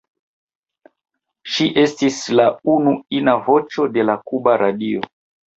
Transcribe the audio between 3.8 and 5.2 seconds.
de la kuba radio.